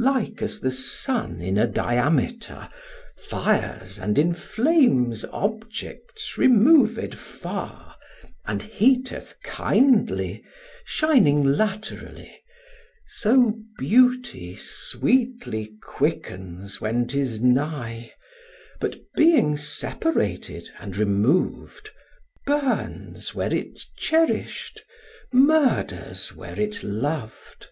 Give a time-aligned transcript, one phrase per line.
[0.00, 2.70] Like as the sun in a diameter
[3.18, 7.94] Fires and inflames objects removed far,
[8.46, 10.42] And heateth kindly,
[10.86, 12.40] shining laterally;
[13.06, 18.10] So beauty sweetly quickens when 'tis nigh,
[18.80, 21.90] But being separated and remov'd,
[22.46, 24.80] Burns where it cherish'd,
[25.30, 27.66] murders where it lov'd.